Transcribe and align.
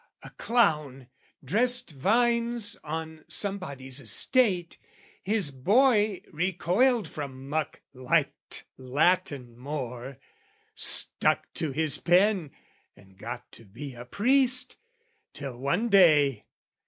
"A 0.23 0.31
clown 0.31 1.09
dressed 1.45 1.91
vines 1.91 2.75
on 2.83 3.23
somebody's 3.27 3.99
estate, 3.99 4.79
"His 5.21 5.51
boy 5.51 6.23
recoiled 6.33 7.07
from 7.07 7.47
muck, 7.47 7.81
liked 7.93 8.63
Latin 8.79 9.55
more, 9.55 10.17
"Stuck 10.73 11.53
to 11.53 11.71
his 11.71 11.99
pen, 11.99 12.49
and 12.95 13.15
got 13.15 13.51
to 13.51 13.63
be 13.63 13.93
a 13.93 14.05
priest, 14.05 14.77
"Till 15.33 15.59
one 15.59 15.87
day... 15.87 16.45